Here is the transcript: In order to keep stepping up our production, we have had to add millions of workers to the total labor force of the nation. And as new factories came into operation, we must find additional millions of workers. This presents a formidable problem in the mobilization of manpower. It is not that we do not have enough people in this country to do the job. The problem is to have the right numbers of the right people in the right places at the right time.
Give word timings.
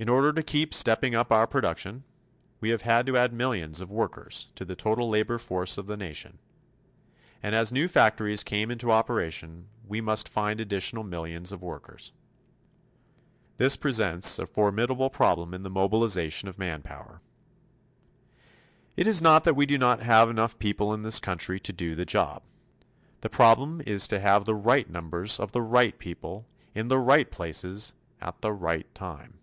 In 0.00 0.08
order 0.08 0.32
to 0.32 0.44
keep 0.44 0.72
stepping 0.74 1.16
up 1.16 1.32
our 1.32 1.48
production, 1.48 2.04
we 2.60 2.68
have 2.68 2.82
had 2.82 3.04
to 3.06 3.16
add 3.16 3.32
millions 3.32 3.80
of 3.80 3.90
workers 3.90 4.52
to 4.54 4.64
the 4.64 4.76
total 4.76 5.08
labor 5.08 5.38
force 5.38 5.76
of 5.76 5.88
the 5.88 5.96
nation. 5.96 6.38
And 7.42 7.52
as 7.52 7.72
new 7.72 7.88
factories 7.88 8.44
came 8.44 8.70
into 8.70 8.92
operation, 8.92 9.66
we 9.84 10.00
must 10.00 10.28
find 10.28 10.60
additional 10.60 11.02
millions 11.02 11.50
of 11.50 11.62
workers. 11.64 12.12
This 13.56 13.76
presents 13.76 14.38
a 14.38 14.46
formidable 14.46 15.10
problem 15.10 15.52
in 15.52 15.64
the 15.64 15.68
mobilization 15.68 16.48
of 16.48 16.60
manpower. 16.60 17.20
It 18.96 19.08
is 19.08 19.20
not 19.20 19.42
that 19.42 19.54
we 19.56 19.66
do 19.66 19.78
not 19.78 19.98
have 19.98 20.30
enough 20.30 20.60
people 20.60 20.94
in 20.94 21.02
this 21.02 21.18
country 21.18 21.58
to 21.58 21.72
do 21.72 21.96
the 21.96 22.06
job. 22.06 22.44
The 23.22 23.30
problem 23.30 23.80
is 23.84 24.06
to 24.06 24.20
have 24.20 24.44
the 24.44 24.54
right 24.54 24.88
numbers 24.88 25.40
of 25.40 25.50
the 25.50 25.60
right 25.62 25.98
people 25.98 26.46
in 26.72 26.86
the 26.86 27.00
right 27.00 27.28
places 27.28 27.94
at 28.20 28.42
the 28.42 28.52
right 28.52 28.86
time. 28.94 29.34